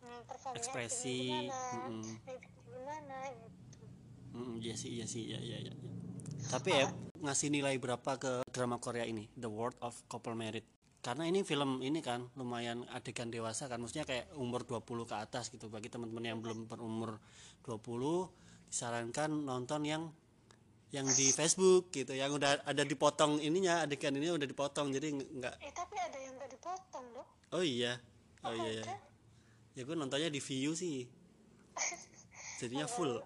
hmm, 0.00 0.20
performnya 0.24 0.58
Ekspresi, 0.64 1.20
gimana 1.28 1.60
mimiknya 1.92 2.36
gimana 2.64 3.16
gitu. 3.28 3.80
Hmm, 4.32 4.54
iya 4.56 4.74
sih 4.74 4.90
iya 4.96 5.04
sih 5.04 5.22
iya 5.28 5.38
iya 5.38 5.58
iya. 5.68 5.72
Tapi 6.48 6.70
ya 6.72 6.88
ngasih 7.20 7.52
nilai 7.52 7.76
berapa 7.76 8.16
ke 8.16 8.32
drama 8.48 8.80
Korea 8.80 9.04
ini? 9.04 9.28
The 9.36 9.52
World 9.52 9.76
of 9.84 9.94
Couple 10.08 10.34
Married. 10.34 10.64
Karena 11.04 11.28
ini 11.28 11.44
film 11.44 11.84
ini 11.84 12.00
kan 12.00 12.30
lumayan 12.40 12.88
adegan 12.88 13.28
dewasa 13.28 13.68
kan. 13.68 13.78
Maksudnya 13.84 14.08
kayak 14.08 14.32
umur 14.38 14.64
20 14.64 15.04
ke 15.04 15.16
atas 15.18 15.52
gitu. 15.52 15.68
Bagi 15.68 15.92
teman-teman 15.92 16.24
yang 16.24 16.38
belum 16.40 16.66
berumur 16.66 17.20
20 17.68 18.32
disarankan 18.72 19.44
nonton 19.44 19.84
yang 19.84 20.08
yang 20.92 21.08
di 21.08 21.32
Facebook 21.32 21.88
gitu 21.88 22.12
yang 22.12 22.28
udah 22.36 22.60
ada 22.68 22.84
dipotong 22.84 23.40
ininya 23.40 23.80
adegan 23.80 24.12
ini 24.12 24.28
udah 24.28 24.44
dipotong 24.44 24.92
jadi 24.92 25.08
nggak- 25.08 25.32
nggak 25.40 25.54
eh 25.64 25.72
tapi 25.72 25.96
ada 25.96 26.18
yang 26.20 26.36
gak 26.36 26.52
dipotong 26.52 27.04
loh 27.16 27.26
oh 27.56 27.64
iya. 27.64 27.96
Oh 28.42 28.50
iya, 28.50 28.82
iya. 28.82 28.82
ada. 28.82 28.98
ya 29.78 29.82
gue 29.86 29.94
nontonnya 29.94 30.26
di 30.26 30.42
view 30.42 30.74
sih. 30.74 31.06
Jadinya 32.60 32.90
full. 32.90 33.22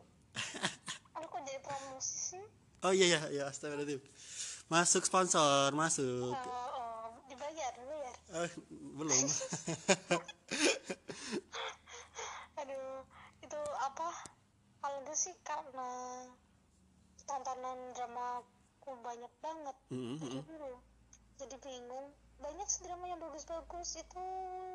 Aku 1.17 1.25
kok 1.25 1.41
jadi 1.49 1.57
promosi 1.65 2.37
sih? 2.37 2.45
Oh 2.85 2.93
iya 2.93 3.17
iya 3.17 3.21
iya 3.33 3.43
astagfirullahaladzim. 3.49 4.05
Masuk 4.69 5.09
sponsor 5.09 5.73
masuk. 5.73 6.37
Oh, 6.37 6.53
oh, 6.53 7.17
dibayar 7.33 7.73
dibayar. 7.81 8.15
Eh, 8.45 8.53
belum. 8.93 9.17
Aduh 12.61 13.01
itu 13.41 13.61
apa? 13.81 14.09
Kalau 14.85 14.99
gue 15.01 15.17
sih 15.17 15.33
karena 15.41 15.89
tontonan 17.27 17.79
drama 17.93 18.41
aku 18.81 18.95
banyak 19.03 19.33
banget. 19.43 19.77
Mm, 19.91 19.99
mm, 19.99 20.17
mm. 20.17 20.43
Gitu. 20.47 20.71
jadi 21.37 21.57
bingung. 21.61 22.07
Banyak 22.41 22.69
sih 22.71 22.87
drama 22.87 23.05
yang 23.11 23.21
bagus-bagus. 23.21 23.99
Itu 24.01 24.25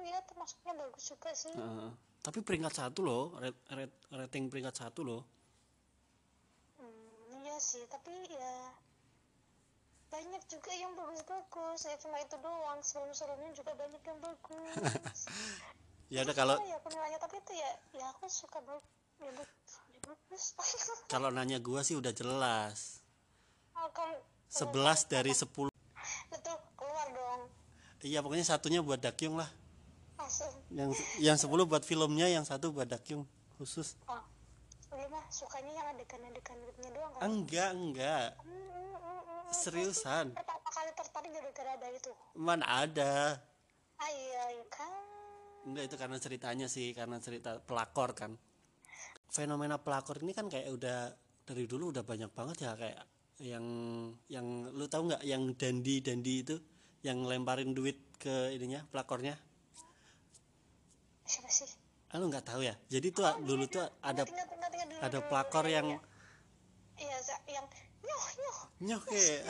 ya 0.06 0.20
termasuknya 0.28 0.74
bagus 0.78 1.04
juga 1.10 1.32
sih. 1.34 1.56
Heeh. 1.56 1.92
tapi 2.22 2.46
peringkat 2.46 2.70
satu 2.78 3.02
loh 3.02 3.34
rat- 3.42 3.66
rat- 3.74 4.02
rating 4.14 4.46
peringkat 4.54 4.78
satu 4.78 5.02
loh. 5.02 5.26
Hmm, 6.78 7.42
iya 7.42 7.58
sih 7.58 7.82
tapi 7.90 8.14
ya 8.30 8.54
banyak 10.14 10.44
juga 10.46 10.72
yang 10.78 10.94
bagus-bagus. 10.94 11.90
Ya 11.90 11.98
cuma 11.98 12.22
itu 12.22 12.38
doang. 12.38 12.80
Sebelum-sebelumnya 12.86 13.58
juga 13.58 13.74
banyak 13.74 14.02
yang 14.06 14.20
bagus. 14.22 14.76
Ya 16.12 16.28
udah 16.28 16.36
kalau 16.36 16.60
ya 16.68 16.76
penilaiannya 16.84 17.24
tapi 17.24 17.40
itu 17.40 17.56
ya 17.56 17.72
ya 17.96 18.12
aku 18.12 18.28
suka 18.28 18.60
bagus 18.60 18.84
kalau 21.12 21.30
nanya 21.30 21.60
gua 21.62 21.86
sih 21.86 21.96
udah 21.98 22.14
jelas. 22.16 23.04
Akan 23.76 24.18
11 24.52 25.08
dari 25.12 25.32
10 25.32 25.48
itu 25.48 26.54
keluar 26.76 27.08
dong. 27.14 27.42
Iya 28.02 28.20
pokoknya 28.26 28.46
satunya 28.46 28.82
buat 28.82 29.00
Dakyung 29.00 29.40
lah. 29.40 29.50
Yang 30.72 30.98
yang 31.20 31.38
10 31.38 31.50
buat 31.68 31.84
filmnya 31.84 32.28
yang 32.30 32.46
satu 32.48 32.74
buat 32.74 32.88
Dakyung 32.88 33.26
khusus. 33.58 33.98
Oh 34.10 34.22
lu 34.92 35.08
mah 35.08 35.24
sukanya 35.32 35.72
yang 35.72 35.88
adegan-adegan 35.96 36.58
doang 36.92 37.12
kan? 37.16 37.22
Enggak 37.24 37.70
enggak. 37.72 38.30
Seriusan? 39.56 40.36
Pertama 40.36 40.70
kali 40.72 40.92
tertarik 40.96 41.32
gara-gara 41.32 41.72
ada 41.80 41.88
itu. 41.96 42.12
Mana 42.36 42.66
ada. 42.68 43.40
Iya 44.04 44.44
kan. 44.68 45.04
Enggak 45.64 45.84
itu 45.88 45.96
karena 45.96 46.18
ceritanya 46.20 46.68
sih 46.68 46.92
karena 46.92 47.24
cerita 47.24 47.64
pelakor 47.64 48.12
kan 48.12 48.36
fenomena 49.32 49.80
pelakor 49.80 50.20
ini 50.20 50.36
kan 50.36 50.52
kayak 50.52 50.76
udah 50.76 51.16
dari 51.48 51.64
dulu 51.64 51.96
udah 51.96 52.04
banyak 52.04 52.28
banget 52.36 52.68
ya 52.68 52.76
kayak 52.76 53.00
yang 53.42 53.66
yang 54.28 54.68
lu 54.76 54.86
tahu 54.92 55.08
nggak 55.10 55.24
yang 55.24 55.56
dandi 55.56 56.04
dandi 56.04 56.34
itu 56.44 56.56
yang 57.02 57.24
lemparin 57.26 57.72
duit 57.72 57.98
ke 58.20 58.54
ininya 58.54 58.86
pelakornya 58.92 59.40
siapa 61.26 61.48
sih 61.50 61.72
ah 62.12 62.20
lu 62.20 62.28
nggak 62.28 62.44
tahu 62.44 62.62
ya 62.62 62.76
jadi 62.92 63.08
tuh 63.10 63.24
dulu 63.48 63.66
tuh 63.72 63.88
ada 64.04 64.28
Ingat, 64.28 64.52
ingat, 64.52 64.72
ingat 64.76 64.88
dulu, 64.92 65.00
ada 65.00 65.20
pelakor 65.26 65.66
yang 65.72 65.88
iya. 67.00 67.18
iya 67.18 67.18
yang 67.48 67.66
nyoh 68.04 68.26
nyoh 68.36 68.60
nyoh 68.84 69.02
kayak 69.08 69.48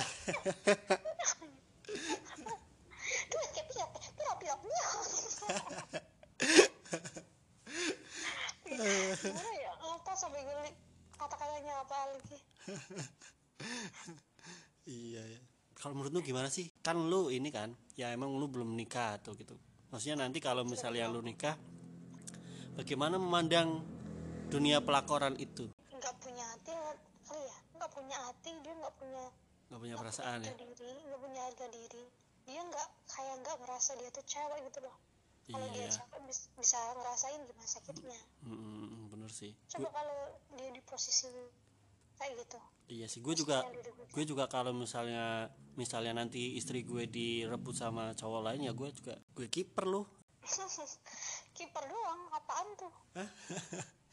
duit 3.33 3.49
kayak 3.49 3.67
piok 3.73 3.89
piok 4.13 4.35
piok 4.39 4.59
nyoh 4.61 4.93
gimana 8.71 9.51
ya 9.57 9.71
lupa 9.83 10.13
sampai 10.15 10.41
geli 10.45 10.71
kata-katanya 11.17 11.73
apa 11.81 11.97
lagi 12.13 12.37
iya 14.85 15.21
ya 15.37 15.41
kalau 15.77 15.97
menurut 15.97 16.13
lu 16.13 16.20
gimana 16.31 16.47
sih? 16.47 16.71
Kan 16.79 17.11
lu 17.11 17.27
ini 17.27 17.51
kan 17.51 17.75
ya 17.99 18.15
emang 18.15 18.31
lu 18.39 18.47
belum 18.47 18.71
nikah 18.79 19.19
atau 19.19 19.35
gitu. 19.35 19.59
Maksudnya 19.91 20.23
nanti 20.23 20.39
kalau 20.39 20.63
misalnya 20.63 21.11
lu 21.11 21.19
nikah 21.19 21.59
bagaimana 22.79 23.19
memandang 23.19 23.83
dunia 24.47 24.79
pelakoran 24.79 25.35
itu? 25.35 25.67
Nggak 25.91 26.15
punya 26.23 26.45
hati 26.55 26.71
kali 27.27 27.43
ya 27.43 27.57
nggak 27.75 27.91
punya 27.91 28.17
hati 28.29 28.49
dia 28.61 28.73
nggak 28.77 28.95
punya 28.95 29.25
nggak 29.71 29.79
punya 29.81 29.95
perasaan 29.99 30.39
ya? 30.43 30.51
harga 30.51 30.67
diri 30.79 31.01
nggak 31.03 31.21
punya 31.21 31.41
harga 31.43 31.65
diri. 31.67 32.03
Dia 32.47 32.61
nggak 32.63 32.87
kayak 33.11 33.35
nggak 33.43 33.57
merasa 33.67 33.91
dia 33.99 34.09
tuh 34.15 34.23
cewek 34.23 34.59
gitu 34.71 34.79
loh. 34.87 34.95
Kalau 35.51 35.67
dia 35.75 35.83
iya. 35.83 35.91
cewek 35.91 36.19
bis- 36.31 36.51
bisa 36.55 36.79
ngerasain 36.95 37.41
gimana 37.43 37.67
sakitnya. 37.67 38.19
Mm, 38.47 39.11
bener 39.11 39.31
sih. 39.35 39.51
Coba 39.67 39.91
kalau 39.91 40.19
dia 40.55 40.69
di 40.71 40.81
posisi 40.87 41.27
kayak 42.21 42.33
gitu. 42.45 42.57
Iya 42.91 43.05
sih 43.09 43.19
gue 43.23 43.33
juga 43.33 43.65
gue. 44.13 44.23
juga 44.27 44.45
kalau 44.45 44.75
misalnya 44.75 45.49
misalnya 45.73 46.13
nanti 46.13 46.53
istri 46.59 46.85
gue 46.85 47.09
direbut 47.09 47.73
sama 47.73 48.13
cowok 48.13 48.41
lain 48.45 48.67
ya 48.69 48.73
gue 48.77 48.89
juga 48.93 49.15
gue 49.33 49.47
kiper 49.49 49.89
lu 49.89 50.05
kiper 51.57 51.83
doang 51.89 52.21
apaan 52.35 52.67
tuh? 52.77 52.93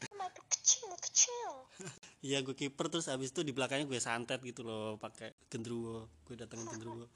Itu 0.01 0.41
kecil 0.53 0.89
kecil. 0.97 1.51
Iya 2.27 2.43
gue 2.43 2.51
kiper 2.51 2.91
terus 2.91 3.07
abis 3.07 3.31
itu 3.31 3.47
di 3.47 3.55
belakangnya 3.55 3.87
gue 3.87 3.99
santet 4.01 4.43
gitu 4.43 4.65
loh 4.65 4.99
pakai 4.99 5.31
gendruwo 5.47 6.11
gue 6.27 6.35
datengin 6.35 6.67
gendruwo 6.67 7.07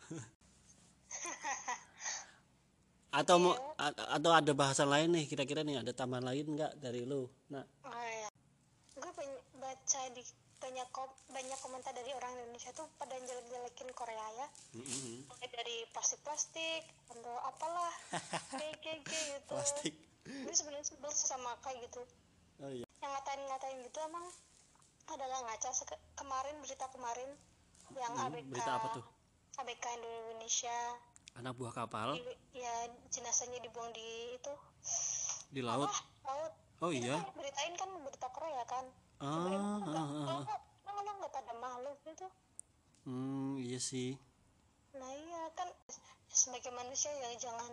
atau 3.13 3.35
mau 3.37 3.53
a- 3.77 4.17
atau 4.17 4.31
ada 4.33 4.51
bahasan 4.57 4.89
lain 4.89 5.13
nih 5.13 5.29
kira-kira 5.29 5.61
nih 5.61 5.85
ada 5.85 5.93
tambahan 5.93 6.25
lain 6.25 6.57
nggak 6.57 6.81
dari 6.81 7.05
lu? 7.05 7.29
Nah 7.53 7.61
oh 7.85 7.93
ya 7.93 8.29
gue 8.97 9.11
baca 9.61 10.01
di 10.17 10.23
banyak 10.63 10.87
kom- 10.89 11.11
banyak 11.27 11.59
komentar 11.59 11.91
dari 11.91 12.15
orang 12.15 12.31
Indonesia 12.33 12.71
tuh 12.71 12.87
pada 12.95 13.11
jelek-jelekin 13.13 13.91
Korea 13.91 14.27
ya. 14.33 14.47
Mulai 15.27 15.47
dari 15.51 15.83
plastik-plastik 15.91 16.81
atau 17.09 17.35
apalah 17.43 17.91
kayak 18.59 18.79
kayak 18.79 18.99
gitu. 19.03 19.51
Plastik. 19.51 19.93
Gue 20.23 20.55
sebenarnya 20.55 20.87
sebel 20.87 21.11
sama 21.11 21.51
kayak 21.59 21.83
gitu. 21.83 21.99
Oh 22.63 22.71
iya. 22.71 22.87
Yang 23.03 23.11
ngatain-ngatain 23.11 23.77
gitu 23.83 23.99
emang 24.01 24.25
adalah 25.05 25.39
ngaca 25.43 25.69
kemarin 26.15 26.55
berita 26.63 26.87
kemarin 26.87 27.29
yang 27.93 28.13
Hmm, 28.15 28.31
ABK 28.31 28.47
berita 28.47 28.71
apa 28.71 28.87
tuh? 28.95 29.05
ABK 29.59 29.85
Indonesia. 29.99 30.77
Anak 31.35 31.59
buah 31.59 31.75
kapal? 31.75 32.15
Di- 32.15 32.39
ya 32.55 32.73
jenazahnya 33.11 33.59
dibuang 33.59 33.91
di 33.91 34.39
itu. 34.39 34.53
Di 35.51 35.59
laut? 35.59 35.91
Ah, 35.91 35.99
laut. 36.25 36.53
Oh 36.79 36.89
Itu 36.89 37.03
iya 37.03 37.19
kan 37.19 37.42
ah, 39.23 39.79
ah, 39.79 40.09
ah. 40.27 40.43
nggak 41.23 41.31
pada 41.31 41.53
makhluk 41.55 41.97
gitu 42.03 42.27
hmm 43.07 43.63
iya 43.63 43.79
sih 43.79 44.19
nah 44.99 45.09
iya 45.09 45.47
kan 45.55 45.71
sebagai 46.27 46.75
manusia 46.75 47.09
ya 47.15 47.31
jangan 47.39 47.71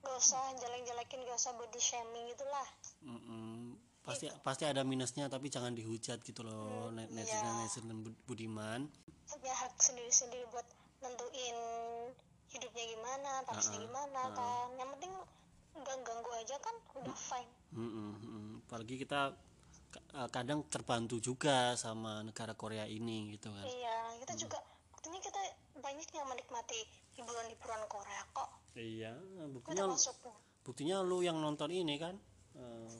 gak 0.00 0.16
usah 0.16 0.42
jelek-jelekin 0.56 1.20
gak 1.28 1.38
usah 1.38 1.52
body 1.54 1.80
shaming 1.80 2.24
gitulah 2.32 2.68
Mm-mm. 3.04 3.76
pasti 4.00 4.32
pasti 4.42 4.64
ada 4.64 4.80
minusnya 4.82 5.28
tapi 5.28 5.52
jangan 5.52 5.76
dihujat 5.76 6.24
gitu 6.24 6.40
loh 6.42 6.88
net 6.90 7.12
netizen 7.12 7.44
iya. 7.44 7.52
netizen 7.62 7.86
bud- 8.00 8.20
budiman 8.24 8.88
punya 9.28 9.54
hak 9.54 9.76
sendiri-sendiri 9.78 10.48
buat 10.50 10.66
nentuin 11.04 11.56
hidupnya 12.50 12.84
gimana 12.96 13.30
taksnya 13.46 13.78
Uh-uh, 13.78 13.86
gimana 13.86 14.20
uh-uh. 14.26 14.36
kan 14.36 14.68
yang 14.80 14.88
penting 14.98 15.12
ganggu 15.80 16.30
aja 16.34 16.56
kan 16.58 16.76
udah 16.98 17.16
fine 17.16 17.52
Mm-mm, 17.76 18.10
mm-mm. 18.18 18.46
apalagi 18.66 18.98
kita 18.98 19.36
kadang 20.30 20.66
terbantu 20.66 21.18
juga 21.18 21.74
sama 21.74 22.22
negara 22.22 22.54
Korea 22.54 22.86
ini 22.86 23.34
gitu 23.34 23.50
kan. 23.50 23.66
Iya 23.66 23.96
kita 24.22 24.34
juga 24.46 24.58
buktinya 24.94 25.20
kita 25.22 25.42
banyak 25.80 26.08
yang 26.12 26.26
menikmati 26.28 26.80
hiburan-hiburan 27.18 27.82
Korea 27.90 28.22
kok. 28.34 28.50
Iya 28.76 29.12
buktinya 29.50 29.84
buktinya 30.62 30.96
lu 31.02 31.24
yang 31.24 31.38
nonton 31.40 31.72
ini 31.72 31.96
kan 31.98 32.14
eh, 32.54 32.90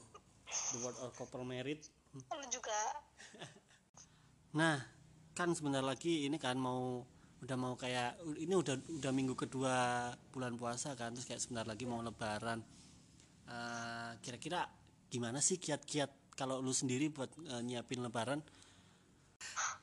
The 0.75 0.79
World 0.83 0.99
of 1.03 1.15
Couple 1.15 1.47
Merit. 1.47 1.87
Lu 2.15 2.47
juga. 2.51 2.79
Nah 4.51 4.83
kan 5.31 5.55
sebentar 5.55 5.79
lagi 5.79 6.27
ini 6.27 6.35
kan 6.35 6.59
mau 6.59 7.07
udah 7.41 7.55
mau 7.55 7.79
kayak 7.79 8.19
ini 8.35 8.51
udah 8.51 8.83
udah 8.99 9.13
minggu 9.15 9.39
kedua 9.39 10.11
bulan 10.35 10.59
puasa 10.59 10.99
kan 10.99 11.15
terus 11.15 11.31
kayak 11.31 11.39
sebentar 11.39 11.63
lagi 11.71 11.87
mau 11.87 12.03
lebaran. 12.03 12.59
Eh, 13.47 14.13
kira-kira 14.23 14.67
gimana 15.11 15.43
sih 15.43 15.59
kiat-kiat 15.59 16.20
kalau 16.37 16.63
lu 16.63 16.71
sendiri 16.75 17.09
buat 17.11 17.31
eh, 17.47 17.63
nyiapin 17.65 18.03
lebaran 18.05 18.41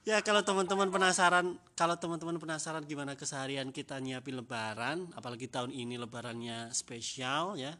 ya 0.05 0.21
kalau 0.21 0.45
teman-teman 0.45 0.93
penasaran 0.93 1.57
kalau 1.73 1.97
teman-teman 1.97 2.37
penasaran 2.37 2.85
gimana 2.85 3.17
keseharian 3.17 3.73
kita 3.73 3.97
nyiapin 3.97 4.37
lebaran 4.37 5.09
apalagi 5.17 5.49
tahun 5.49 5.73
ini 5.73 5.97
lebarannya 5.97 6.71
spesial 6.71 7.57
ya 7.57 7.73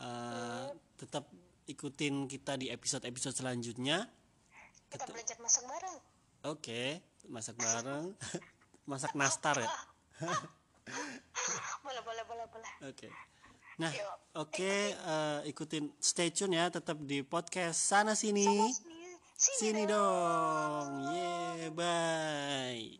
eh, 0.00 0.66
tetap 1.00 1.26
ikutin 1.66 2.28
kita 2.28 2.58
di 2.60 2.68
episode-episode 2.68 3.34
selanjutnya 3.38 4.06
kita 4.92 5.08
belajar 5.08 5.40
masak 5.40 5.64
bareng 5.64 6.12
Oke, 6.42 6.98
masak 7.30 7.54
bareng. 7.54 8.18
masak 8.90 9.14
nastar 9.14 9.62
ya. 9.62 9.70
boleh 11.86 12.02
boleh 12.02 12.24
boleh 12.26 12.46
boleh 12.50 12.70
Oke. 12.90 13.06
Nah, 13.80 13.92
oke 14.36 14.92
eh, 14.92 15.38
ikutin 15.48 15.88
stay 15.96 16.28
tune 16.28 16.56
ya 16.60 16.68
tetap 16.68 17.00
di 17.00 17.24
podcast 17.24 17.80
sana 17.80 18.12
sini. 18.12 18.44
Sana 18.44 18.72
sini 18.72 18.92
Sini 19.42 19.82
dong. 19.90 21.02
Yeah, 21.10 21.74
bye. 21.74 22.94